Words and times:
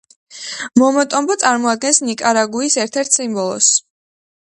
მომოტომბო 0.81 1.35
წარმოადგენს 1.45 2.01
ნიკარაგუის 2.09 2.81
ერთ-ერთ 2.87 3.19
სიმბოლოს. 3.19 3.73